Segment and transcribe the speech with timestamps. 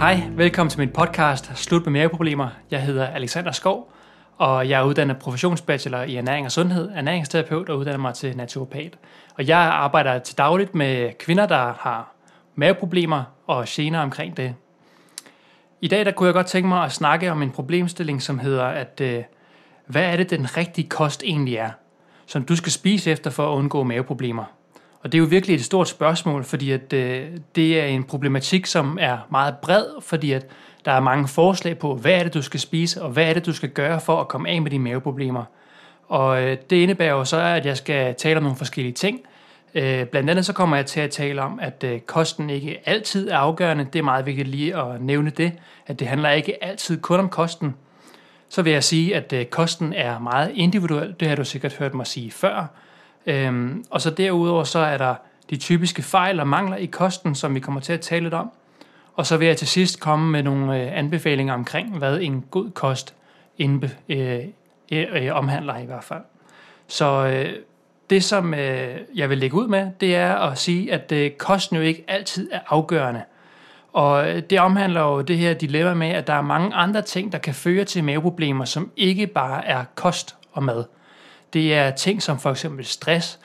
[0.00, 2.48] Hej, velkommen til min podcast Slut med maveproblemer.
[2.70, 3.92] Jeg hedder Alexander Skov,
[4.38, 8.98] og jeg er uddannet professionsbachelor i ernæring og sundhed, ernæringsterapeut og uddanner mig til naturopat.
[9.34, 12.14] Og jeg arbejder til dagligt med kvinder, der har
[12.54, 14.54] maveproblemer og gener omkring det.
[15.80, 18.64] I dag der kunne jeg godt tænke mig at snakke om en problemstilling, som hedder,
[18.64, 19.22] at øh,
[19.86, 21.70] hvad er det, den rigtige kost egentlig er,
[22.26, 24.44] som du skal spise efter for at undgå maveproblemer.
[25.02, 28.66] Og det er jo virkelig et stort spørgsmål, fordi at, øh, det er en problematik,
[28.66, 30.46] som er meget bred, fordi at
[30.84, 33.46] der er mange forslag på, hvad er det, du skal spise, og hvad er det,
[33.46, 35.44] du skal gøre for at komme af med dine maveproblemer.
[36.08, 39.20] Og øh, det indebærer jo så, at jeg skal tale om nogle forskellige ting.
[39.74, 43.30] Øh, blandt andet så kommer jeg til at tale om, at øh, kosten ikke altid
[43.30, 43.86] er afgørende.
[43.92, 45.52] Det er meget vigtigt lige at nævne det,
[45.86, 47.74] at det handler ikke altid kun om kosten.
[48.48, 51.14] Så vil jeg sige, at øh, kosten er meget individuel.
[51.20, 52.66] Det har du sikkert hørt mig sige før.
[53.26, 55.14] Øhm, og så derudover så er der
[55.50, 58.50] de typiske fejl og mangler i kosten, som vi kommer til at tale lidt om.
[59.14, 62.70] Og så vil jeg til sidst komme med nogle øh, anbefalinger omkring, hvad en god
[62.70, 63.14] kost
[63.58, 64.40] indbe, øh,
[64.92, 66.22] øh, omhandler i hvert fald.
[66.86, 67.52] Så øh,
[68.10, 71.76] det, som øh, jeg vil lægge ud med, det er at sige, at øh, kosten
[71.76, 73.22] jo ikke altid er afgørende.
[73.92, 77.32] Og øh, det omhandler jo det her dilemma med, at der er mange andre ting,
[77.32, 80.84] der kan føre til maveproblemer, som ikke bare er kost og mad.
[81.52, 83.38] Det er ting som for eksempel stress,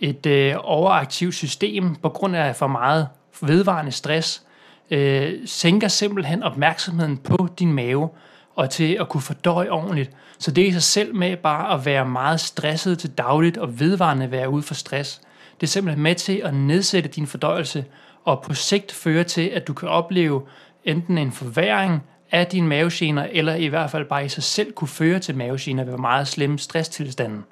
[0.00, 3.08] et øh, overaktivt system på grund af for meget
[3.42, 4.42] vedvarende stress,
[4.90, 8.08] øh, sænker simpelthen opmærksomheden på din mave
[8.56, 10.10] og til at kunne fordøje ordentligt.
[10.38, 13.80] Så det er i sig selv med bare at være meget stresset til dagligt og
[13.80, 15.20] vedvarende være ude for stress.
[15.60, 17.84] Det er simpelthen med til at nedsætte din fordøjelse
[18.24, 20.42] og på sigt føre til, at du kan opleve
[20.84, 24.88] enten en forværing af dine mavegener, eller i hvert fald bare i sig selv kunne
[24.88, 27.44] føre til mavegener ved meget slemme stresstilstanden.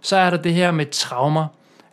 [0.00, 1.46] Så er der det her med traumer,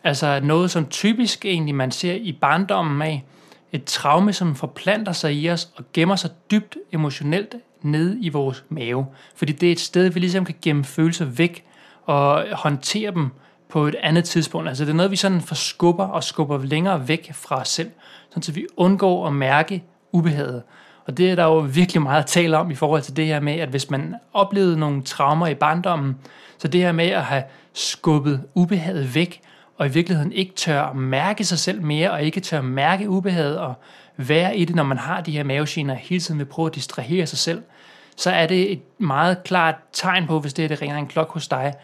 [0.04, 3.24] altså noget, som typisk egentlig man ser i barndommen af,
[3.72, 8.64] et traume, som forplanter sig i os og gemmer sig dybt emotionelt nede i vores
[8.68, 9.06] mave.
[9.34, 11.64] Fordi det er et sted, vi ligesom kan gemme følelser væk
[12.04, 13.30] og håndtere dem
[13.68, 14.68] på et andet tidspunkt.
[14.68, 17.90] Altså det er noget, vi sådan forskubber og skubber længere væk fra os selv,
[18.40, 20.62] så vi undgår at mærke ubehaget.
[21.06, 23.40] Og det er der jo virkelig meget at tale om i forhold til det her
[23.40, 26.16] med, at hvis man oplevede nogle traumer i barndommen,
[26.58, 29.40] så det her med at have skubbet ubehaget væk,
[29.78, 33.74] og i virkeligheden ikke tør mærke sig selv mere, og ikke tør mærke ubehaget og
[34.16, 37.26] være i det, når man har de her mavegener, hele tiden vil prøve at distrahere
[37.26, 37.62] sig selv,
[38.16, 41.32] så er det et meget klart tegn på, hvis det er det ringer en klok
[41.32, 41.74] hos dig,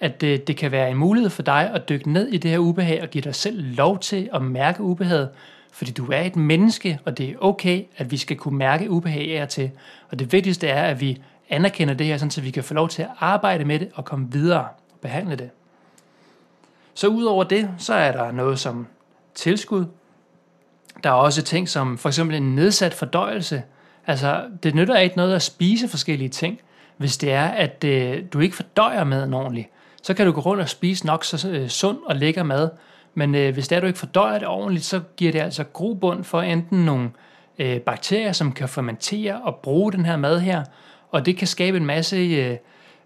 [0.00, 2.58] at det, det kan være en mulighed for dig at dykke ned i det her
[2.58, 5.28] ubehag og give dig selv lov til at mærke ubehaget,
[5.72, 9.40] fordi du er et menneske, og det er okay, at vi skal kunne mærke ubehag
[9.40, 9.70] af til.
[10.10, 13.02] Og det vigtigste er, at vi anerkender det her, så vi kan få lov til
[13.02, 15.50] at arbejde med det og komme videre og behandle det.
[16.94, 18.86] Så udover det, så er der noget som
[19.34, 19.84] tilskud.
[21.04, 23.62] Der er også ting som for eksempel en nedsat fordøjelse.
[24.06, 26.60] Altså, det nytter ikke noget at spise forskellige ting,
[26.96, 29.68] hvis det er, at øh, du ikke fordøjer maden ordentligt.
[30.02, 32.68] Så kan du gå rundt og spise nok så øh, sund og lækker mad,
[33.14, 36.24] men øh, hvis det er, du ikke fordøjer det ordentligt, så giver det altså grobund
[36.24, 37.10] for enten nogle
[37.58, 40.64] øh, bakterier, som kan fermentere og bruge den her mad her,
[41.10, 42.56] og det kan skabe en masse øh,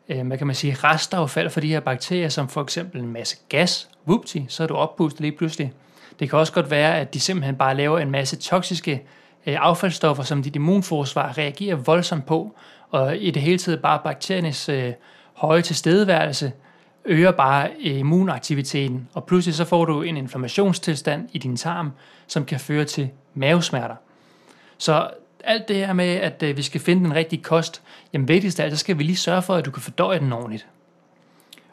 [0.09, 3.37] øh, hvad kan man sige, restaffald for de her bakterier, som for eksempel en masse
[3.49, 3.89] gas.
[4.07, 5.73] Whoopty, så er du oppustet lige pludselig.
[6.21, 9.03] Det kan også godt være, at de simpelthen bare laver en masse toksiske
[9.47, 12.57] øh, affaldsstoffer, som dit immunforsvar reagerer voldsomt på,
[12.91, 14.93] og i det hele taget bare bakteriernes øh,
[15.35, 16.53] høje tilstedeværelse
[17.05, 21.91] øger bare immunaktiviteten, og pludselig så får du en inflammationstilstand i din tarm,
[22.27, 23.97] som kan føre til mavesmerter.
[24.79, 25.11] Så
[25.45, 27.83] alt det her med, at øh, vi skal finde den rigtige kost,
[28.13, 30.33] jamen vigtigst af alt, så skal vi lige sørge for, at du kan fordøje den
[30.33, 30.67] ordentligt.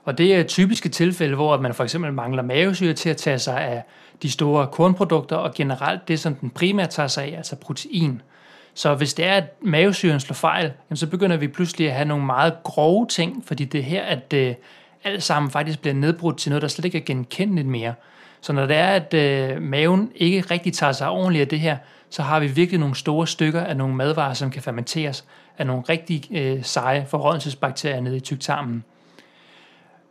[0.04, 3.62] Og det er typiske tilfælde, hvor man for eksempel mangler mavesyre til at tage sig
[3.62, 3.84] af
[4.22, 8.22] de store kornprodukter, og generelt det, som den primært tager sig af, altså protein.
[8.74, 12.08] Så hvis det er, at mavesyren slår fejl, jamen så begynder vi pludselig at have
[12.08, 14.54] nogle meget grove ting, fordi det er her, at øh,
[15.04, 17.94] alt sammen faktisk bliver nedbrudt til noget, der slet ikke er genkendeligt mere.
[18.42, 21.78] Så når det er, at øh, maven ikke rigtig tager sig ordentligt af det her,
[22.10, 25.26] så har vi virkelig nogle store stykker af nogle madvarer, som kan fermenteres
[25.58, 28.84] af nogle rigtig øh, seje forrådelsesbakterier nede i tyktarmen.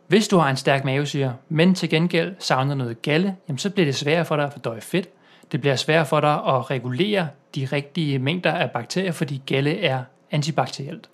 [0.07, 3.85] Hvis du har en stærk mavesyre, men til gengæld savner noget galle, jamen så bliver
[3.85, 5.09] det sværere for dig at fordøje fedt.
[5.51, 10.03] Det bliver sværere for dig at regulere de rigtige mængder af bakterier, fordi galle er
[10.31, 11.09] antibakterielt.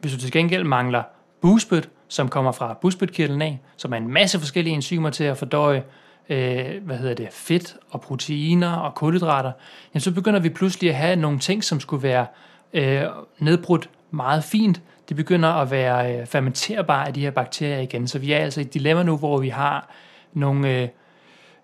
[0.00, 1.02] Hvis du til gengæld mangler
[1.40, 5.82] busbødt, som kommer fra busbytkirtlen af, som er en masse forskellige enzymer til at fordøje
[6.28, 9.52] øh, hvad hedder det, fedt og proteiner og kulhydrater,
[9.94, 12.26] jamen så begynder vi pludselig at have nogle ting, som skulle være
[12.72, 13.02] øh,
[13.38, 14.80] nedbrudt meget fint.
[15.08, 18.08] Det begynder at være øh, fermenterbare af de her bakterier igen.
[18.08, 19.90] Så vi er altså i et dilemma nu, hvor vi har
[20.32, 20.88] nogle øh,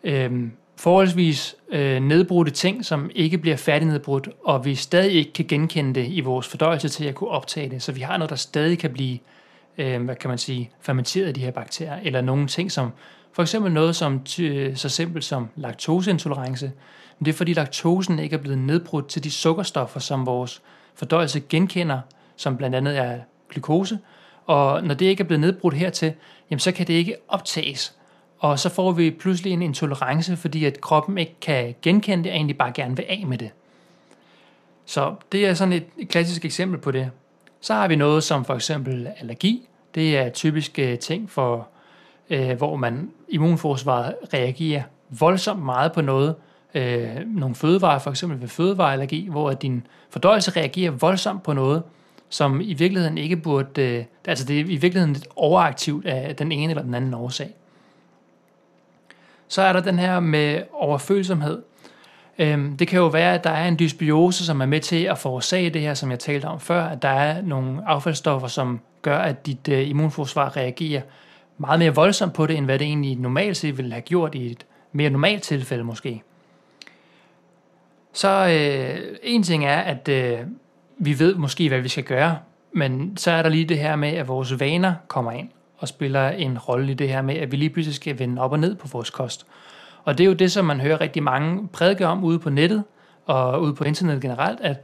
[0.04, 6.00] øh, forholdsvis øh, nedbrudte ting, som ikke bliver færdignedbrudt, og vi stadig ikke kan genkende
[6.00, 7.82] det i vores fordøjelse til at kunne optage det.
[7.82, 9.39] Så vi har noget, der stadig kan blive, øh,
[9.80, 12.92] øh, hvad kan man sige, fermenteret de her bakterier, eller nogle ting, som
[13.32, 14.26] for eksempel noget som
[14.74, 16.72] så simpelt som laktoseintolerance.
[17.18, 20.62] Men det er fordi laktosen ikke er blevet nedbrudt til de sukkerstoffer, som vores
[20.94, 22.00] fordøjelse genkender,
[22.36, 23.18] som blandt andet er
[23.50, 23.98] glukose.
[24.46, 26.12] Og når det ikke er blevet nedbrudt hertil,
[26.50, 27.94] jamen så kan det ikke optages.
[28.38, 32.36] Og så får vi pludselig en intolerance, fordi at kroppen ikke kan genkende det, og
[32.36, 33.50] egentlig bare gerne vil af med det.
[34.86, 37.10] Så det er sådan et klassisk eksempel på det.
[37.60, 39.68] Så har vi noget som for eksempel allergi.
[39.94, 41.68] Det er typiske øh, ting, for,
[42.30, 46.34] øh, hvor man immunforsvaret reagerer voldsomt meget på noget.
[46.74, 51.82] Øh, nogle fødevarer, for eksempel ved fødevareallergi, hvor din fordøjelse reagerer voldsomt på noget,
[52.28, 56.52] som i virkeligheden ikke burde, øh, altså det er i virkeligheden lidt overaktivt af den
[56.52, 57.50] ene eller den anden årsag.
[59.48, 61.62] Så er der den her med overfølsomhed.
[62.38, 65.18] Øhm, det kan jo være, at der er en dysbiose, som er med til at
[65.18, 69.18] forårsage det her, som jeg talte om før, at der er nogle affaldsstoffer, som gør,
[69.18, 71.02] at dit øh, immunforsvar reagerer
[71.58, 74.50] meget mere voldsomt på det, end hvad det egentlig normalt set ville have gjort i
[74.50, 76.22] et mere normalt tilfælde måske.
[78.12, 80.38] Så øh, en ting er, at øh,
[80.98, 82.38] vi ved måske, hvad vi skal gøre,
[82.72, 85.48] men så er der lige det her med, at vores vaner kommer ind
[85.78, 88.52] og spiller en rolle i det her med, at vi lige pludselig skal vende op
[88.52, 89.46] og ned på vores kost.
[90.04, 92.84] Og det er jo det, som man hører rigtig mange prædike om ude på nettet
[93.26, 94.76] og ude på internet generelt, at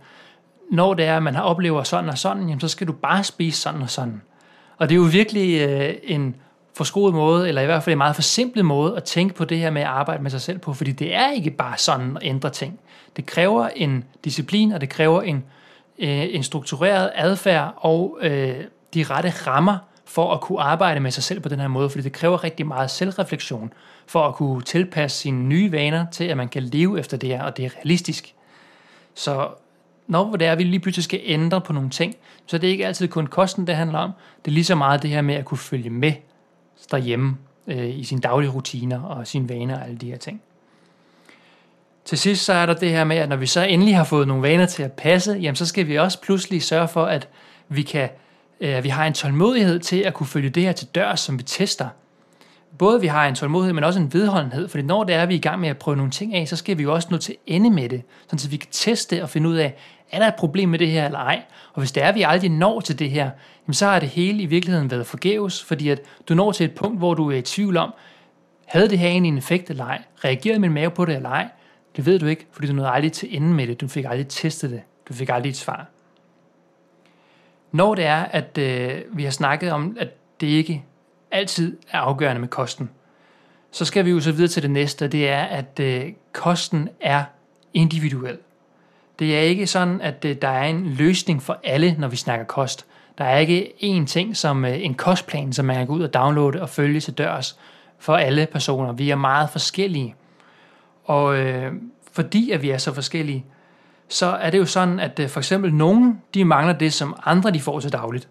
[0.71, 3.25] når det er, at man har oplever sådan og sådan, jamen, så skal du bare
[3.25, 4.23] spise sådan og sådan.
[4.79, 6.37] Og det er jo virkelig øh, en
[6.77, 9.71] forskruet måde, eller i hvert fald en meget forsimplet måde at tænke på det her
[9.71, 12.51] med at arbejde med sig selv på, fordi det er ikke bare sådan at ændre
[12.51, 12.81] ting.
[13.17, 15.45] Det kræver en disciplin, og det kræver en,
[15.99, 18.57] øh, en struktureret adfærd og øh,
[18.95, 22.03] de rette rammer for at kunne arbejde med sig selv på den her måde, fordi
[22.03, 23.73] det kræver rigtig meget selvreflektion
[24.07, 27.43] for at kunne tilpasse sine nye vaner til, at man kan leve efter det her,
[27.43, 28.35] og det er realistisk.
[29.15, 29.49] Så
[30.07, 32.17] når det er, at vi lige pludselig skal ændre på nogle ting,
[32.47, 34.11] så det er ikke altid kun kosten, det handler om.
[34.45, 36.13] Det er lige så meget det her med at kunne følge med
[36.91, 37.37] derhjemme
[37.67, 40.43] øh, i sine daglige rutiner og sine vaner og alle de her ting.
[42.05, 44.29] Til sidst så er der det her med, at når vi så endelig har fået
[44.29, 47.29] nogle vaner til at passe, jamen så skal vi også pludselig sørge for, at
[47.69, 48.09] vi kan
[48.61, 51.43] øh, vi har en tålmodighed til at kunne følge det her til dør, som vi
[51.43, 51.89] tester.
[52.79, 55.35] Både vi har en tålmodighed, men også en vedholdenhed, fordi når det er, at vi
[55.35, 57.17] er i gang med at prøve nogle ting af, så skal vi jo også nå
[57.17, 58.03] til ende med det,
[58.37, 59.75] så vi kan teste og finde ud af,
[60.11, 61.43] er der et problem med det her eller ej?
[61.73, 63.31] Og hvis det er, at vi aldrig når til det her,
[63.67, 66.75] jamen så har det hele i virkeligheden været forgæves, fordi at du når til et
[66.75, 67.95] punkt, hvor du er i tvivl om,
[68.67, 70.03] havde det her egentlig en effekt eller ej?
[70.25, 71.49] Reagerede min mave på det eller ej?
[71.97, 73.81] Det ved du ikke, fordi du nåede aldrig til ende med det.
[73.81, 74.83] Du fik aldrig testet det.
[75.09, 75.87] Du fik aldrig et svar.
[77.73, 80.09] Når det er, at øh, vi har snakket om, at
[80.41, 80.85] det ikke
[81.31, 82.91] altid er afgørende med kosten,
[83.71, 86.89] så skal vi jo så videre til det næste, og det er, at øh, kosten
[87.01, 87.25] er
[87.75, 88.39] individuel.
[89.19, 92.47] Det er ikke sådan, at øh, der er en løsning for alle, når vi snakker
[92.47, 92.87] kost.
[93.19, 96.15] Der er ikke én ting som øh, en kostplan, som man kan gå ud og
[96.15, 97.59] downloade og følge til dørs
[97.99, 98.93] for alle personer.
[98.93, 100.15] Vi er meget forskellige.
[101.05, 101.73] Og øh,
[102.13, 103.45] fordi at vi er så forskellige,
[104.09, 107.51] så er det jo sådan, at øh, for eksempel nogen, de mangler det, som andre
[107.51, 108.29] de får til dagligt.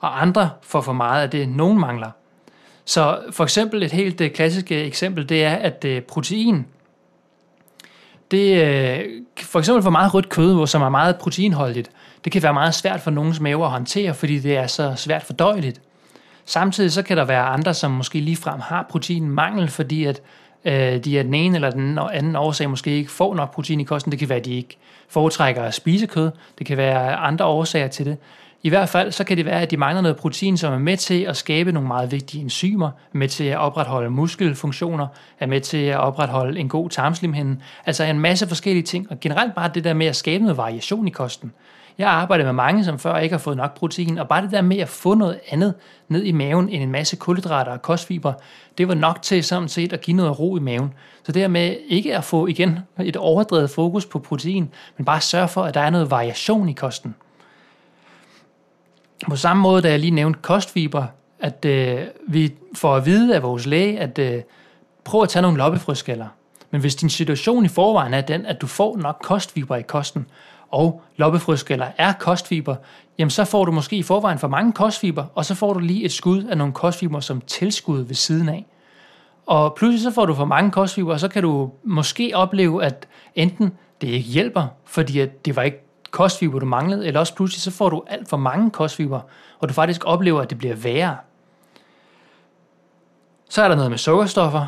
[0.00, 2.10] Og andre får for meget af det, nogen mangler.
[2.90, 6.66] Så for eksempel et helt øh, klassisk øh, eksempel, det er, at øh, protein,
[8.30, 9.04] det øh,
[9.42, 11.90] for eksempel for meget rødt kød, som er meget proteinholdigt,
[12.24, 15.22] det kan være meget svært for nogens mave at håndtere, fordi det er så svært
[15.22, 15.80] fordøjeligt.
[16.44, 20.20] Samtidig så kan der være andre, som måske ligefrem har proteinmangel, fordi at
[20.64, 23.84] øh, de af den ene eller den anden årsag måske ikke får nok protein i
[23.84, 24.12] kosten.
[24.12, 24.76] Det kan være, at de ikke
[25.08, 26.30] foretrækker at spise kød.
[26.58, 28.16] Det kan være andre årsager til det.
[28.62, 30.96] I hvert fald så kan det være, at de mangler noget protein, som er med
[30.96, 35.06] til at skabe nogle meget vigtige enzymer, med til at opretholde muskelfunktioner,
[35.40, 37.60] er med til at opretholde en god tarmslimhinde.
[37.86, 41.08] Altså en masse forskellige ting, og generelt bare det der med at skabe noget variation
[41.08, 41.52] i kosten.
[42.00, 44.62] Jeg arbejder med mange, som før ikke har fået nok protein, og bare det der
[44.62, 45.74] med at få noget andet
[46.08, 48.32] ned i maven end en masse kulhydrater og kostfiber,
[48.78, 50.94] det var nok til sådan set at give noget ro i maven.
[51.22, 55.20] Så det her med ikke at få igen et overdrevet fokus på protein, men bare
[55.20, 57.14] sørge for, at der er noget variation i kosten.
[59.28, 61.06] På samme måde, da jeg lige nævnte kostfiber,
[61.40, 64.42] at øh, vi får at vide af vores læge, at øh,
[65.04, 66.26] prøv at tage nogle loppefrøskaller.
[66.70, 70.26] Men hvis din situation i forvejen er den, at du får nok kostfiber i kosten,
[70.70, 72.76] og loppefrøskaller er kostfiber,
[73.18, 76.04] jamen så får du måske i forvejen for mange kostfiber, og så får du lige
[76.04, 78.66] et skud af nogle kostfiber som tilskud ved siden af.
[79.46, 83.08] Og pludselig så får du for mange kostfiber, og så kan du måske opleve, at
[83.34, 87.62] enten det ikke hjælper, fordi at det var ikke kostfiber, du manglede, eller også pludselig
[87.62, 89.20] så får du alt for mange kostfiber,
[89.58, 91.16] og du faktisk oplever, at det bliver værre.
[93.48, 94.66] Så er der noget med sukkerstoffer.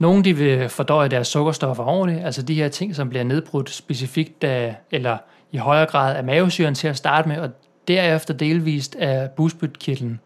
[0.00, 4.44] Nogle de vil fordøje deres sukkerstoffer ordentligt, altså de her ting, som bliver nedbrudt specifikt
[4.44, 5.18] af, eller
[5.52, 7.50] i højere grad af mavesyren til at starte med, og
[7.88, 10.20] derefter delvist af busbytkirtlen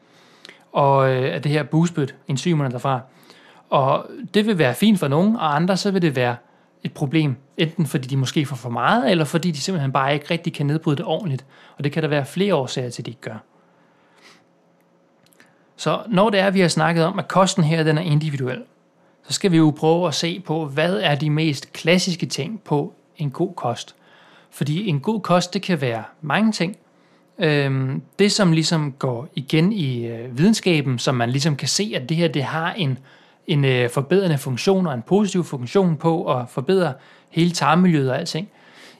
[0.73, 3.01] og øh, af det her busbyt, enzymerne derfra.
[3.71, 6.37] Og det vil være fint for nogen, og andre så vil det være
[6.83, 10.27] et problem, enten fordi de måske får for meget, eller fordi de simpelthen bare ikke
[10.31, 11.47] rigtig kan nedbryde det ordentligt.
[11.77, 13.45] Og det kan der være flere årsager til, at de ikke gør.
[15.77, 18.63] Så når det er, at vi har snakket om, at kosten her den er individuel,
[19.29, 22.93] så skal vi jo prøve at se på, hvad er de mest klassiske ting på
[23.17, 23.95] en god kost.
[24.51, 26.77] Fordi en god kost, det kan være mange ting.
[27.39, 32.09] Øhm, det, som ligesom går igen i øh, videnskaben, som man ligesom kan se, at
[32.09, 32.99] det her det har en,
[33.47, 36.93] en øh, forbedrende funktion og en positiv funktion på at forbedre
[37.31, 38.49] hele tarmmiljøet og alting,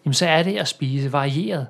[0.05, 1.67] jamen så er det at spise varieret.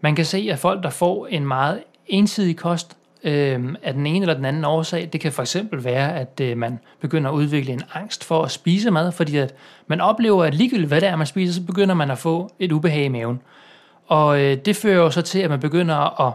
[0.00, 4.20] Man kan se, at folk, der får en meget ensidig kost, øh, af den ene
[4.20, 5.08] eller den anden årsag.
[5.12, 8.50] Det kan for eksempel være, at øh, man begynder at udvikle en angst for at
[8.50, 9.54] spise mad, fordi at
[9.86, 12.72] man oplever, at ligegyldigt hvad det er, man spiser, så begynder man at få et
[12.72, 13.40] ubehag i maven.
[14.06, 16.34] Og øh, det fører jo så til, at man begynder at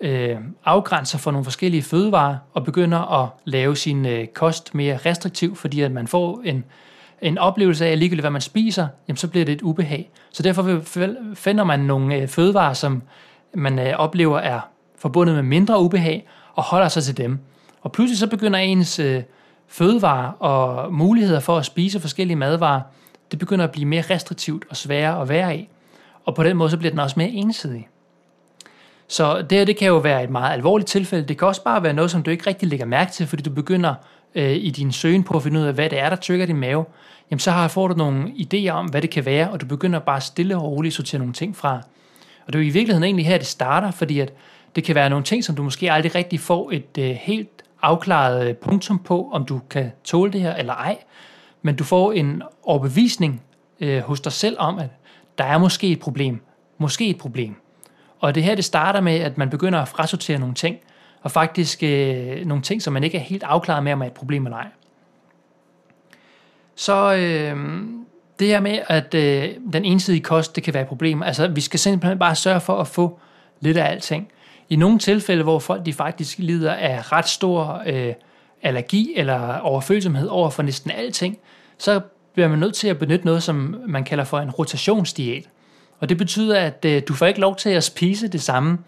[0.00, 4.98] øh, afgrænse sig for nogle forskellige fødevarer, og begynder at lave sin øh, kost mere
[5.06, 6.64] restriktiv, fordi at man får en,
[7.22, 10.10] en oplevelse af, at ligegyldigt hvad man spiser, jamen så bliver det et ubehag.
[10.32, 10.80] Så derfor
[11.34, 13.02] finder man nogle øh, fødevarer, som
[13.54, 14.60] man øh, oplever er
[15.02, 17.38] forbundet med mindre ubehag, og holder sig til dem.
[17.82, 19.22] Og pludselig så begynder ens øh,
[19.68, 22.80] fødevarer og muligheder for at spise forskellige madvarer,
[23.30, 25.68] det begynder at blive mere restriktivt og sværere at være i.
[26.24, 27.88] Og på den måde så bliver den også mere ensidig.
[29.08, 31.28] Så det her det kan jo være et meget alvorligt tilfælde.
[31.28, 33.50] Det kan også bare være noget, som du ikke rigtig lægger mærke til, fordi du
[33.50, 33.94] begynder
[34.34, 36.56] øh, i din søgen på at finde ud af, hvad det er, der trykker din
[36.56, 36.84] mave.
[37.30, 39.98] Jamen så har, får du nogle idéer om, hvad det kan være, og du begynder
[39.98, 41.80] bare stille og roligt at sortere nogle ting fra.
[42.46, 44.32] Og det er jo i virkeligheden egentlig her, det starter, fordi at
[44.76, 48.48] det kan være nogle ting, som du måske aldrig rigtig får et øh, helt afklaret
[48.48, 50.98] øh, punktum på, om du kan tåle det her eller ej.
[51.62, 53.42] Men du får en overbevisning
[53.80, 54.90] øh, hos dig selv om, at
[55.38, 56.40] der er måske et problem.
[56.78, 57.56] Måske et problem.
[58.20, 60.76] Og det her, det starter med, at man begynder at frasortere nogle ting,
[61.22, 64.12] og faktisk øh, nogle ting, som man ikke er helt afklaret med, om er et
[64.12, 64.68] problem eller ej.
[66.74, 67.82] Så øh,
[68.38, 71.22] det her med, at øh, den ensidige kost, det kan være et problem.
[71.22, 73.18] Altså, vi skal simpelthen bare sørge for at få
[73.60, 74.28] lidt af alting.
[74.72, 78.14] I nogle tilfælde, hvor folk de faktisk lider af ret stor øh,
[78.62, 81.38] allergi eller overfølsomhed over for næsten alting,
[81.78, 82.00] så
[82.34, 85.44] bliver man nødt til at benytte noget, som man kalder for en rotationsdiæt.
[86.00, 88.78] Og det betyder, at øh, du får ikke lov til at spise det samme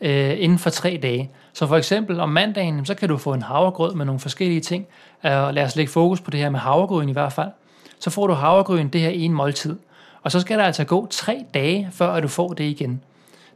[0.00, 1.30] øh, inden for tre dage.
[1.52, 4.86] Så for eksempel om mandagen, så kan du få en havregrød med nogle forskellige ting.
[5.26, 7.50] Øh, og lad os lægge fokus på det her med havregrøden i hvert fald.
[7.98, 9.78] Så får du havregrøden det her en måltid.
[10.22, 13.02] Og så skal der altså gå tre dage, før at du får det igen.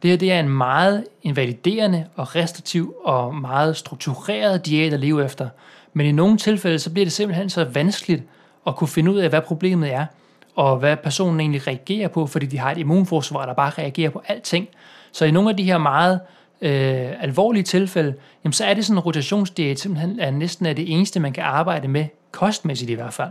[0.07, 5.25] Det her det er en meget invaliderende og restriktiv og meget struktureret diæt at leve
[5.25, 5.49] efter.
[5.93, 8.23] Men i nogle tilfælde, så bliver det simpelthen så vanskeligt
[8.67, 10.07] at kunne finde ud af, hvad problemet er,
[10.55, 14.23] og hvad personen egentlig reagerer på, fordi de har et immunforsvar, der bare reagerer på
[14.29, 14.69] alting.
[15.13, 16.21] Så i nogle af de her meget
[16.61, 20.93] øh, alvorlige tilfælde, jamen så er det sådan en rotationsdiæt simpelthen er næsten er det
[20.93, 23.31] eneste, man kan arbejde med, kostmæssigt i hvert fald.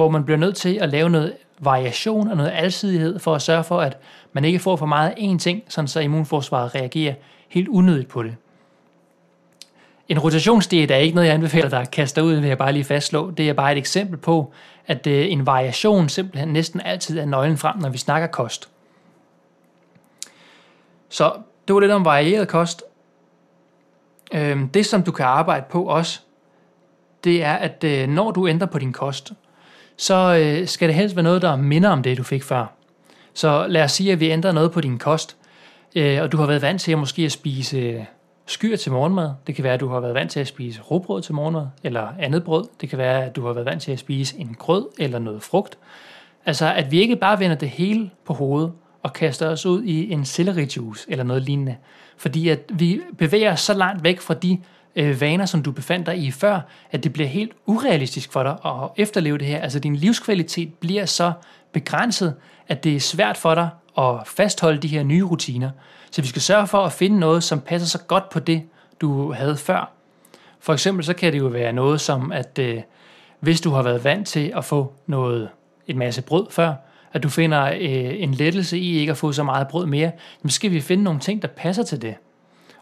[0.00, 3.64] Hvor man bliver nødt til at lave noget variation og noget alsidighed for at sørge
[3.64, 3.98] for, at
[4.32, 7.14] man ikke får for meget af én ting, sådan så immunforsvaret reagerer
[7.48, 8.36] helt unødigt på det.
[10.08, 12.84] En rotationsdiæt er ikke noget, jeg anbefaler dig at kaste ud, vil jeg bare lige
[12.84, 13.30] fastslå.
[13.30, 14.52] Det er bare et eksempel på,
[14.86, 18.68] at øh, en variation simpelthen næsten altid er nøglen frem, når vi snakker kost.
[21.08, 21.32] Så
[21.68, 22.82] det var lidt om varieret kost.
[24.34, 26.20] Øhm, det, som du kan arbejde på også,
[27.24, 29.32] det er, at øh, når du ændrer på din kost,
[30.00, 32.72] så øh, skal det helst være noget, der minder om det, du fik før.
[33.34, 35.36] Så lad os sige, at vi ændrer noget på din kost,
[35.96, 38.04] øh, og du har været vant til at måske at spise øh,
[38.46, 39.32] skyr til morgenmad.
[39.46, 42.08] Det kan være, at du har været vant til at spise råbrød til morgenmad, eller
[42.18, 42.64] andet brød.
[42.80, 45.42] Det kan være, at du har været vant til at spise en grød eller noget
[45.42, 45.78] frugt.
[46.46, 50.12] Altså, at vi ikke bare vender det hele på hovedet og kaster os ud i
[50.12, 50.26] en
[50.76, 51.76] juice eller noget lignende.
[52.16, 54.58] Fordi at vi bevæger os så langt væk fra de
[54.96, 58.56] øh, vaner, som du befandt dig i før, at det bliver helt urealistisk for dig
[58.64, 59.60] at efterleve det her.
[59.60, 61.32] Altså din livskvalitet bliver så
[61.72, 62.34] begrænset,
[62.68, 63.68] at det er svært for dig
[63.98, 65.70] at fastholde de her nye rutiner.
[66.10, 68.62] Så vi skal sørge for at finde noget, som passer så godt på det,
[69.00, 69.92] du havde før.
[70.60, 72.80] For eksempel så kan det jo være noget som, at øh,
[73.40, 75.48] hvis du har været vant til at få noget,
[75.86, 76.74] en masse brød før,
[77.12, 80.12] at du finder øh, en lettelse i ikke at få så meget brød mere,
[80.46, 82.14] så skal vi finde nogle ting, der passer til det.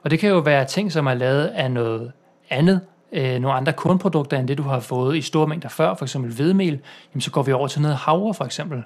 [0.03, 2.13] Og det kan jo være ting, som er lavet af noget
[2.51, 2.81] andet,
[3.13, 6.33] øh, nogle andre kornprodukter, end det du har fået i store mængder før, for eksempel
[6.33, 6.81] hvedemel,
[7.15, 8.83] jamen så går vi over til noget havre for eksempel.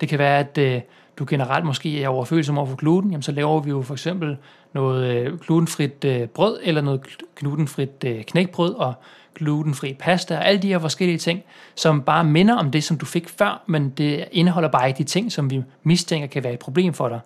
[0.00, 0.80] Det kan være, at øh,
[1.18, 4.36] du generelt måske er overfølsom over for gluten, jamen så laver vi jo for eksempel
[4.72, 7.00] noget øh, glutenfrit øh, brød, eller noget
[7.36, 8.94] glutenfrit øh, knækbrød, og
[9.34, 11.42] glutenfri pasta, og alle de her forskellige ting,
[11.74, 15.04] som bare minder om det, som du fik før, men det indeholder bare ikke de
[15.04, 17.20] ting, som vi mistænker kan være et problem for dig.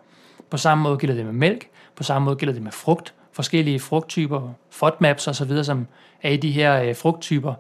[0.51, 3.81] På samme måde gælder det med mælk, på samme måde gælder det med frugt, forskellige
[3.81, 5.87] frugttyper, FODMAPs osv., som
[6.23, 7.55] er i de her øh, frugttyper,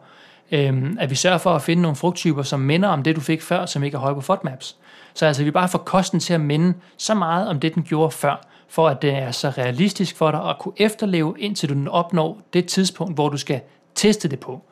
[0.50, 3.42] øh, at vi sørger for at finde nogle frugttyper, som minder om det, du fik
[3.42, 4.76] før, som ikke er høje på FODMAPs.
[5.14, 8.10] Så altså, vi bare får kosten til at minde så meget om det, den gjorde
[8.10, 12.40] før, for at det er så realistisk for dig at kunne efterleve, indtil du opnår
[12.52, 13.60] det tidspunkt, hvor du skal
[13.94, 14.62] teste det på.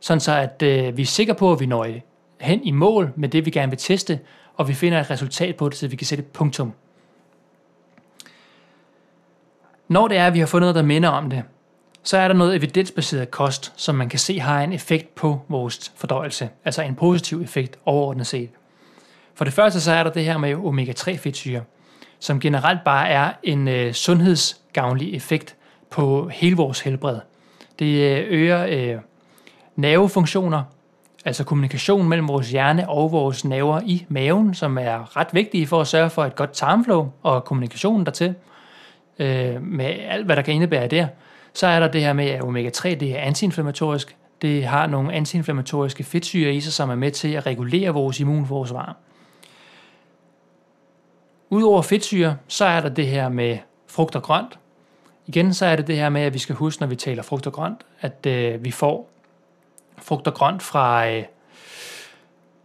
[0.00, 1.86] Sådan så, at øh, vi er sikre på, at vi når
[2.40, 4.20] hen i mål med det, vi gerne vil teste,
[4.56, 6.72] og vi finder et resultat på det, så vi kan sætte et punktum.
[9.88, 11.42] Når det er, at vi har fundet noget, der minder om det,
[12.02, 15.92] så er der noget evidensbaseret kost, som man kan se har en effekt på vores
[15.96, 18.50] fordøjelse, altså en positiv effekt overordnet set.
[19.34, 21.62] For det første så er der det her med omega-3 fedtsyre,
[22.18, 25.56] som generelt bare er en øh, sundhedsgavnlig effekt
[25.90, 27.18] på hele vores helbred.
[27.78, 29.00] Det øh, øger øh,
[29.76, 30.62] nervefunktioner,
[31.24, 35.80] altså kommunikation mellem vores hjerne og vores nerver i maven, som er ret vigtige for
[35.80, 38.34] at sørge for et godt tarmflow og kommunikationen dertil,
[39.18, 41.06] øh, med alt, hvad der kan indebære der.
[41.52, 44.16] Så er der det her med, at omega-3 det er antiinflammatorisk.
[44.42, 48.96] Det har nogle antiinflammatoriske fedtsyre i sig, som er med til at regulere vores immunforsvar.
[51.50, 54.58] Udover fedtsyre, så er der det her med frugt og grønt.
[55.26, 57.46] Igen så er det det her med, at vi skal huske, når vi taler frugt
[57.46, 59.10] og grønt, at øh, vi får
[59.98, 61.24] frugt og grønt fra øh,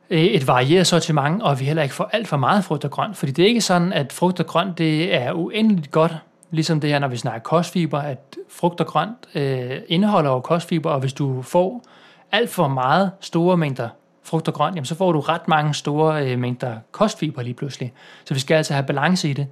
[0.09, 3.17] et varieret sortiment, og vi heller ikke får alt for meget frugt og grønt.
[3.17, 6.15] Fordi det er ikke sådan, at frugt og grønt det er uendeligt godt,
[6.51, 10.91] ligesom det her, når vi snakker kostfiber, at frugt og grønt øh, indeholder jo kostfiber,
[10.91, 11.83] og hvis du får
[12.31, 13.89] alt for meget store mængder
[14.23, 17.93] frugt og grønt, jamen så får du ret mange store øh, mængder kostfiber lige pludselig.
[18.25, 19.47] Så vi skal altså have balance i det.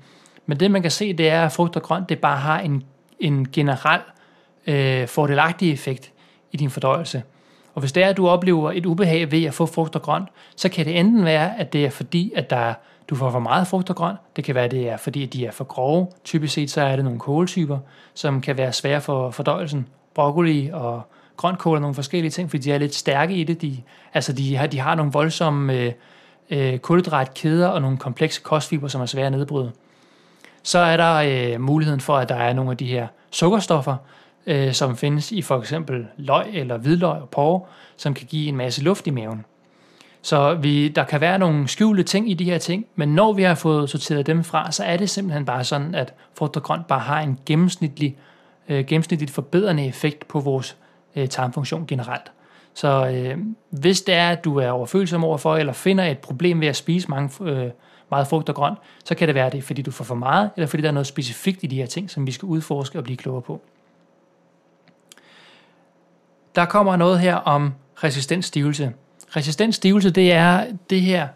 [0.45, 2.83] Men det man kan se, det er, at frugt og grønt det bare har en,
[3.19, 4.01] en generel
[4.67, 6.11] øh, fordelagtig effekt
[6.51, 7.23] i din fordøjelse.
[7.77, 10.29] Og hvis det er, at du oplever et ubehag ved at få frugt og grønt,
[10.55, 12.73] så kan det enten være, at det er fordi, at der,
[13.09, 14.17] du får for meget frugt og grønt.
[14.35, 16.07] Det kan være, at det er fordi, at de er for grove.
[16.23, 17.79] Typisk set så er det nogle kåltyper,
[18.13, 19.87] som kan være svære for fordøjelsen.
[20.13, 21.01] Broccoli og
[21.37, 23.61] grønkål og nogle forskellige ting, fordi de er lidt stærke i det.
[23.61, 23.77] De,
[24.13, 25.91] altså de har, de har nogle voldsomme øh,
[26.49, 29.71] øh, kulhydratkæder og nogle komplekse kostfiber, som er svære at nedbryde.
[30.63, 33.95] Så er der øh, muligheden for, at der er nogle af de her sukkerstoffer,
[34.47, 37.61] øh, som findes i for eksempel løg eller hvidløg og porre,
[37.97, 39.45] som kan give en masse luft i maven.
[40.21, 43.43] Så vi, der kan være nogle skjulte ting i de her ting, men når vi
[43.43, 46.87] har fået sorteret dem fra, så er det simpelthen bare sådan, at frugt og grønt
[46.87, 48.17] bare har en gennemsnitlig,
[48.69, 50.77] øh, gennemsnitligt forbedrende effekt på vores
[51.15, 52.31] øh, tarmfunktion generelt.
[52.73, 53.37] Så øh,
[53.69, 57.09] hvis det er, at du er overfølsom overfor, eller finder et problem ved at spise
[57.09, 57.69] mange, øh,
[58.11, 60.67] meget frugt og grønt, så kan det være det, fordi du får for meget, eller
[60.67, 63.17] fordi der er noget specifikt i de her ting, som vi skal udforske og blive
[63.17, 63.61] klogere på.
[66.57, 68.93] Der kommer noget her om resistensstivelse.
[69.35, 71.27] Resistensstivelse, det er det her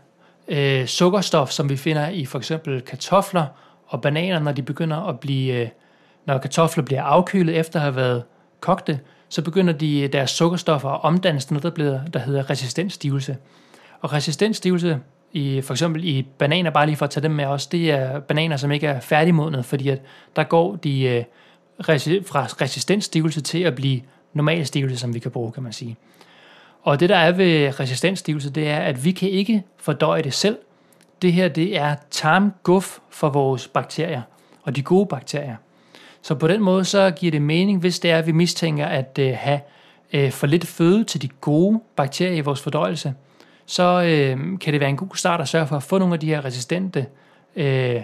[0.47, 3.45] øh, sukkerstof, som vi finder i for eksempel kartofler
[3.87, 5.67] og bananer, når de begynder at blive, øh,
[6.25, 8.23] når kartofler bliver afkølet efter at have været
[8.59, 12.49] kogte, så begynder de øh, deres sukkerstoffer at omdannes til noget, der, bliver, der hedder
[12.49, 13.37] resistensstivelse.
[14.01, 14.99] Og resistensstivelse,
[15.31, 18.19] i, for eksempel i bananer, bare lige for at tage dem med også, det er
[18.19, 20.01] bananer, som ikke er færdigmodnet, fordi at
[20.35, 21.23] der går de øh,
[22.25, 24.01] fra resistensstivelse til at blive
[24.33, 25.97] normal stivelse, som vi kan bruge, kan man sige.
[26.83, 30.57] Og det, der er ved resistensstivelse, det er, at vi kan ikke fordøje det selv.
[31.21, 34.21] Det her, det er tarmguf for vores bakterier,
[34.63, 35.55] og de gode bakterier.
[36.21, 39.19] Så på den måde, så giver det mening, hvis det er, at vi mistænker at
[39.19, 39.59] øh, have
[40.13, 43.13] øh, for lidt føde til de gode bakterier i vores fordøjelse,
[43.65, 46.19] så øh, kan det være en god start at sørge for at få nogle af
[46.19, 47.05] de her resistente
[47.55, 48.01] øh,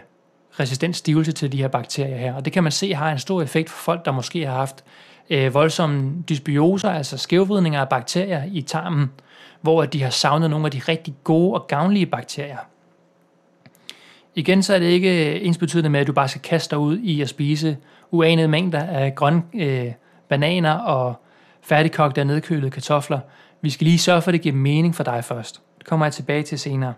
[0.60, 2.34] resistent stivelse til de her bakterier her.
[2.34, 4.84] Og det kan man se har en stor effekt for folk, der måske har haft
[5.30, 9.12] øh, voldsomme dysbioser, altså skævvridninger af bakterier i tarmen,
[9.62, 12.58] hvor de har savnet nogle af de rigtig gode og gavnlige bakterier.
[14.36, 16.98] Igen så er det ikke øh, ensbetydende med, at du bare skal kaste dig ud
[16.98, 17.78] i at spise
[18.12, 19.92] uanede mængder af grønne øh,
[20.30, 21.16] bananer og
[21.62, 23.20] færdigkogte og nedkølede kartofler.
[23.62, 25.62] Vi skal lige sørge for, at det giver mening for dig først.
[25.78, 26.94] Det kommer jeg tilbage til senere.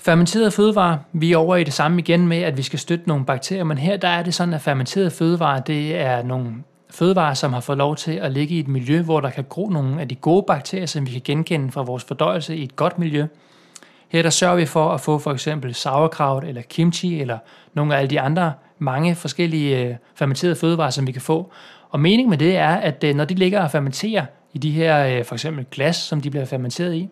[0.00, 3.24] Fermenterede fødevarer, vi er over i det samme igen med, at vi skal støtte nogle
[3.24, 6.54] bakterier, men her der er det sådan, at fermenterede fødevarer, det er nogle
[6.90, 9.68] fødevarer, som har fået lov til at ligge i et miljø, hvor der kan gro
[9.68, 12.98] nogle af de gode bakterier, som vi kan genkende fra vores fordøjelse i et godt
[12.98, 13.26] miljø.
[14.08, 17.38] Her der sørger vi for at få for eksempel sauerkraut eller kimchi eller
[17.74, 21.52] nogle af alle de andre mange forskellige øh, fermenterede fødevarer, som vi kan få.
[21.90, 25.18] Og meningen med det er, at øh, når de ligger og fermenterer i de her
[25.18, 27.08] øh, for eksempel glas, som de bliver fermenteret i,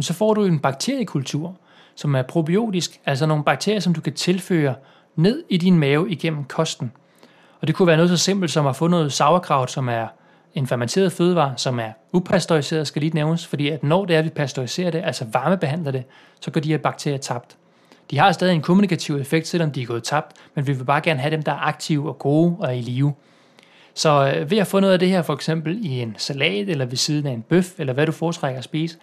[0.00, 1.56] så får du en bakteriekultur,
[1.94, 4.74] som er probiotisk, altså nogle bakterier, som du kan tilføre
[5.16, 6.92] ned i din mave igennem kosten.
[7.60, 10.06] Og det kunne være noget så simpelt som at få noget sauerkraut, som er
[10.54, 14.24] en fermenteret fødevare, som er upasteuriseret, skal lige nævnes, fordi at når det er, at
[14.24, 16.04] vi pasteuriserer det, altså varmebehandler det,
[16.40, 17.56] så går de her bakterier tabt.
[18.10, 21.00] De har stadig en kommunikativ effekt, selvom de er gået tabt, men vi vil bare
[21.00, 23.12] gerne have dem, der er aktive og gode og er i live.
[23.94, 26.84] Så øh, ved at få noget af det her, for eksempel i en salat, eller
[26.84, 28.98] ved siden af en bøf, eller hvad du foretrækker at spise,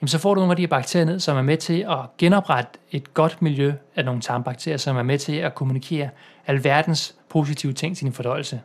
[0.00, 1.98] jamen så får du nogle af de her bakterier ned, som er med til at
[2.18, 6.08] genoprette et godt miljø af nogle tarmbakterier, som er med til at kommunikere
[6.46, 8.60] alverdens positive ting til din fordøjelse.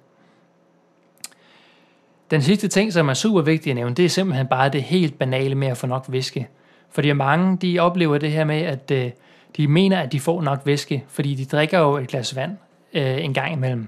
[2.32, 5.20] Den sidste ting, som er super vigtig at nævne, det er simpelthen bare det helt
[5.20, 6.48] banale med at få nok væske.
[6.90, 9.12] Fordi mange, de oplever det her med, at øh,
[9.58, 12.58] de mener, at de får nok væske, fordi de drikker jo et glas vand
[12.94, 13.88] øh, en gang imellem.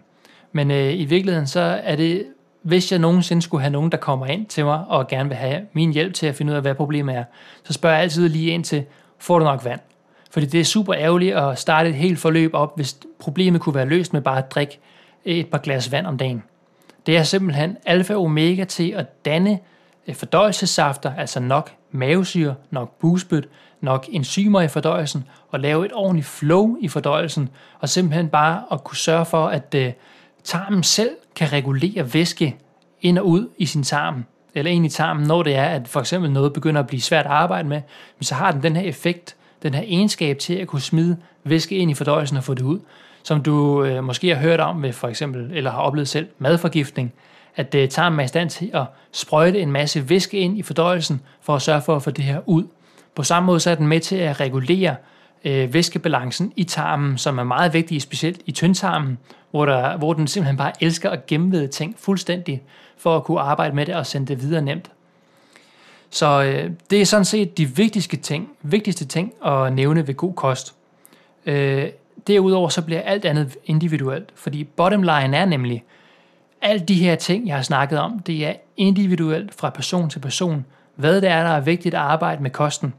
[0.51, 2.25] Men øh, i virkeligheden, så er det,
[2.65, 5.61] hvis jeg nogensinde skulle have nogen, der kommer ind til mig og gerne vil have
[5.73, 7.23] min hjælp til at finde ud af, hvad problemet er,
[7.63, 8.83] så spørger jeg altid lige ind til,
[9.19, 9.79] får du nok vand?
[10.31, 13.85] Fordi det er super ærgerligt at starte et helt forløb op, hvis problemet kunne være
[13.85, 14.79] løst med bare at drikke
[15.25, 16.43] et par glas vand om dagen.
[17.05, 19.59] Det er simpelthen alfa og omega til at danne
[20.07, 23.49] øh, fordøjelsessafter, altså nok mavesyre, nok busbødt,
[23.81, 27.49] nok enzymer i fordøjelsen, og lave et ordentligt flow i fordøjelsen,
[27.79, 29.91] og simpelthen bare at kunne sørge for, at øh,
[30.45, 32.55] tarmen selv kan regulere væske
[33.01, 35.99] ind og ud i sin tarm, eller ind i tarmen, når det er, at for
[35.99, 37.81] eksempel noget begynder at blive svært at arbejde med,
[38.21, 41.91] så har den den her effekt, den her egenskab til at kunne smide væske ind
[41.91, 42.79] i fordøjelsen og få det ud
[43.25, 47.13] som du øh, måske har hørt om ved for eksempel, eller har oplevet selv, madforgiftning,
[47.55, 51.21] at øh, tarmen er i stand til at sprøjte en masse væske ind i fordøjelsen,
[51.41, 52.63] for at sørge for at få det her ud.
[53.15, 54.95] På samme måde så er den med til at regulere
[55.45, 59.17] øh, væskebalancen i tarmen, som er meget vigtig, specielt i tyndtarmen,
[59.55, 62.63] hvor, der, hvor den simpelthen bare elsker at gennemvede ting fuldstændig,
[62.97, 64.91] for at kunne arbejde med det og sende det videre nemt.
[66.09, 70.33] Så øh, det er sådan set de vigtigste ting, vigtigste ting at nævne ved god
[70.33, 70.75] kost.
[71.45, 71.89] Øh,
[72.27, 75.83] derudover så bliver alt andet individuelt, fordi bottom line er nemlig,
[76.61, 80.65] alle de her ting, jeg har snakket om, det er individuelt fra person til person,
[80.95, 82.93] hvad det er, der er vigtigt at arbejde med kosten.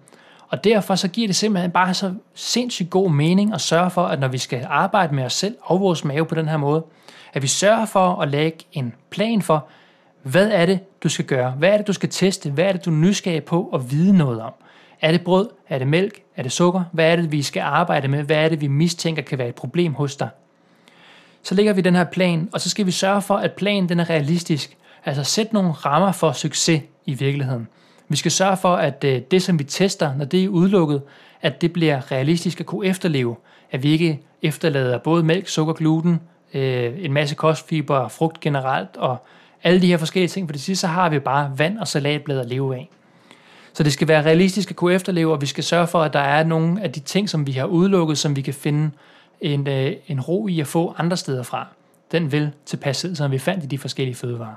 [0.49, 4.21] Og derfor så giver det simpelthen bare så sindssygt god mening at sørge for, at
[4.21, 6.85] når vi skal arbejde med os selv og vores mave på den her måde,
[7.33, 9.67] at vi sørger for at lægge en plan for,
[10.23, 11.51] hvad er det, du skal gøre?
[11.51, 12.51] Hvad er det, du skal teste?
[12.51, 14.53] Hvad er det, du er nysgerrig på at vide noget om?
[15.01, 15.49] Er det brød?
[15.69, 16.21] Er det mælk?
[16.37, 16.85] Er det sukker?
[16.93, 18.23] Hvad er det, vi skal arbejde med?
[18.23, 20.29] Hvad er det, vi mistænker kan være et problem hos dig?
[21.43, 24.01] Så lægger vi den her plan, og så skal vi sørge for, at planen den
[24.01, 24.77] er realistisk.
[25.05, 27.69] Altså sæt nogle rammer for succes i virkeligheden.
[28.09, 31.03] Vi skal sørge for, at øh, det, som vi tester, når det er udelukket,
[31.43, 33.37] at det bliver realistisk at kunne efterleve.
[33.71, 36.21] At vi ikke efterlader både mælk, sukker, gluten,
[36.55, 39.17] øh, en masse kostfiber, frugt generelt og
[39.63, 40.49] alle de her forskellige ting.
[40.49, 42.91] For det sidste så har vi bare vand og salatblad at leve af.
[43.73, 46.21] Så det skal være realistisk at kunne efterleve, og vi skal sørge for, at der
[46.21, 48.91] er nogle af de ting, som vi har udelukket, som vi kan finde
[49.41, 51.67] en, øh, en ro i at få andre steder fra.
[52.13, 54.55] Den vil tilpasse, som vi fandt i de forskellige fødevarer.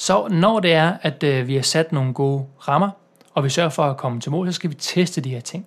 [0.00, 2.90] Så når det er, at øh, vi har sat nogle gode rammer,
[3.34, 5.66] og vi sørger for at komme til mål, så skal vi teste de her ting.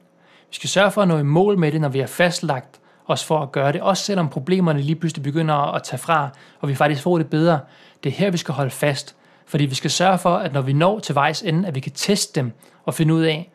[0.50, 3.26] Vi skal sørge for at nå i mål med det, når vi har fastlagt os
[3.26, 6.76] for at gøre det, også selvom problemerne lige pludselig begynder at tage fra, og vi
[6.76, 7.60] faktisk får det bedre.
[8.04, 9.16] Det er her, vi skal holde fast.
[9.46, 11.92] Fordi vi skal sørge for, at når vi når til vejs ende, at vi kan
[11.92, 12.52] teste dem
[12.86, 13.52] og finde ud af,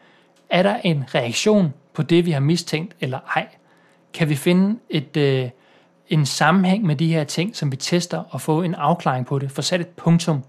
[0.50, 3.46] er der en reaktion på det, vi har mistænkt, eller ej?
[4.14, 5.48] Kan vi finde et, øh,
[6.08, 9.50] en sammenhæng med de her ting, som vi tester, og få en afklaring på det?
[9.50, 10.44] Få sat et punktum.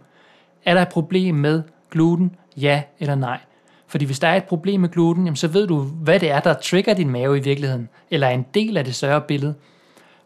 [0.67, 2.35] Er der et problem med gluten?
[2.57, 3.39] Ja eller nej?
[3.87, 6.39] Fordi hvis der er et problem med gluten, jamen så ved du, hvad det er,
[6.39, 9.53] der trigger din mave i virkeligheden, eller er en del af det større billede.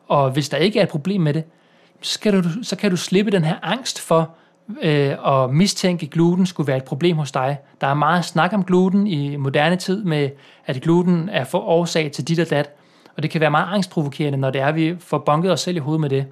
[0.07, 1.43] Og hvis der ikke er et problem med det,
[2.01, 4.29] så, kan du, så kan du slippe den her angst for,
[4.81, 7.57] øh, at mistænke gluten skulle være et problem hos dig.
[7.81, 10.29] Der er meget snak om gluten i moderne tid med,
[10.65, 12.69] at gluten er for årsag til dit og dat,
[13.17, 15.77] og det kan være meget angstprovokerende, når det er, at vi får bunket os selv
[15.77, 16.25] i hovedet med det.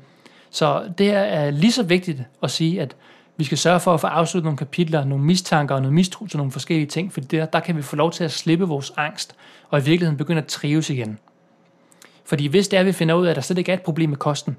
[0.52, 2.96] Så det er lige så vigtigt at sige, at
[3.40, 6.38] vi skal sørge for at få afsluttet nogle kapitler, nogle mistanker og noget mistro til
[6.38, 9.36] nogle forskellige ting, for der, der kan vi få lov til at slippe vores angst,
[9.70, 11.20] og i virkeligheden begynde at trives igen.
[12.26, 13.82] Fordi hvis det er, at vi finder ud af, at der slet ikke er et
[13.82, 14.58] problem med kosten,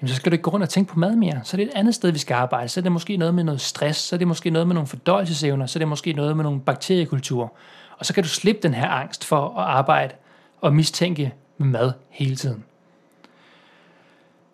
[0.00, 1.40] jamen så skal du ikke gå rundt og tænke på mad mere.
[1.44, 2.68] Så er det et andet sted, vi skal arbejde.
[2.68, 4.86] Så er det måske noget med noget stress, så er det måske noget med nogle
[4.86, 7.48] fordøjelsesevner, så er det måske noget med nogle bakteriekulturer.
[7.98, 10.14] Og så kan du slippe den her angst for at arbejde
[10.60, 12.64] og mistænke med mad hele tiden.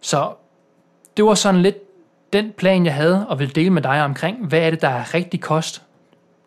[0.00, 0.32] Så
[1.16, 1.76] det var sådan lidt
[2.32, 5.14] den plan, jeg havde og vil dele med dig omkring, hvad er det, der er
[5.14, 5.82] rigtig kost.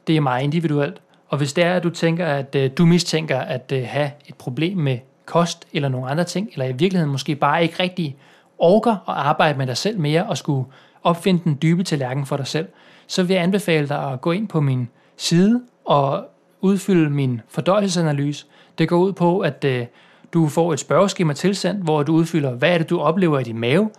[0.08, 1.02] Det er meget individuelt.
[1.28, 4.36] Og hvis det er, at du tænker, at øh, du mistænker at øh, have et
[4.36, 8.18] problem med kost eller nogle andre ting, eller i virkeligheden måske bare ikke rigtig
[8.58, 10.66] orker at arbejde med dig selv mere og skulle
[11.04, 12.68] opfinde den dybe tallerken for dig selv,
[13.08, 16.26] så vil jeg anbefale dig at gå ind på min side og
[16.62, 18.46] udfylde min fordøjelsesanalyse.
[18.78, 19.86] Det går ud på, at øh,
[20.34, 23.60] du får et spørgeskema tilsendt, hvor du udfylder, hvad er det, du oplever i din
[23.60, 23.90] mave,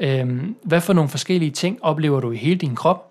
[0.00, 3.10] øh, hvad for nogle forskellige ting oplever du i hele din krop,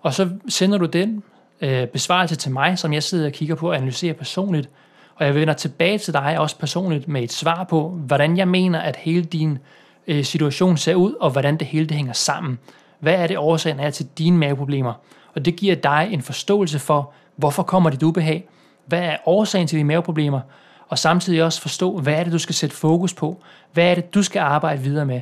[0.00, 1.22] og så sender du den
[1.60, 4.70] øh, besvarelse til mig, som jeg sidder og kigger på og analyserer personligt,
[5.14, 8.80] og jeg vender tilbage til dig også personligt med et svar på, hvordan jeg mener,
[8.80, 9.58] at hele din
[10.06, 12.58] øh, situation ser ud, og hvordan det hele det hænger sammen.
[13.00, 14.92] Hvad er det årsagen er til dine maveproblemer?
[15.34, 18.48] Og det giver dig en forståelse for, hvorfor kommer dit ubehag?
[18.86, 20.40] Hvad er årsagen til dine maveproblemer?
[20.88, 23.42] Og samtidig også forstå, hvad er det, du skal sætte fokus på?
[23.72, 25.20] Hvad er det, du skal arbejde videre med?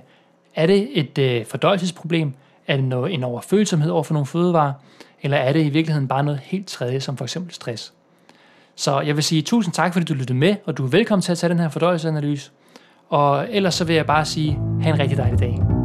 [0.57, 2.33] Er det et øh, fordøjelsesproblem?
[2.67, 4.73] Er det noget, en overfølsomhed over for nogle fødevarer?
[5.23, 7.93] Eller er det i virkeligheden bare noget helt tredje, som for eksempel stress?
[8.75, 11.33] Så jeg vil sige tusind tak, fordi du lyttede med, og du er velkommen til
[11.33, 12.51] at tage den her fordøjelsesanalyse.
[13.09, 15.76] Og ellers så vil jeg bare sige, have en rigtig dejlig dag.